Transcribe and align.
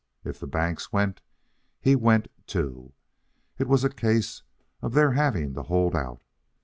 If 0.23 0.39
the 0.39 0.47
banks 0.47 0.91
went, 0.91 1.21
he 1.79 1.95
went 1.95 2.27
too. 2.47 2.93
It 3.59 3.67
was 3.67 3.83
a 3.83 3.89
case 3.91 4.41
of 4.81 4.93
their 4.93 5.11
having 5.11 5.53
to 5.53 5.61
hold 5.61 5.95
out. 5.95 6.23